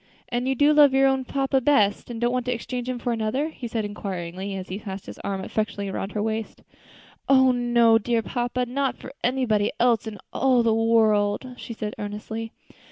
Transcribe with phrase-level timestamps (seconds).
[0.29, 3.13] "And you do love your own papa best, and don't want to exchange him for
[3.13, 6.63] another?" he said, inquiringly, as he passed his arm affectionately around her waist.
[7.29, 7.51] "Oh!
[7.51, 12.51] no, dear papa, not for anybody else in all the world," she said earnestly.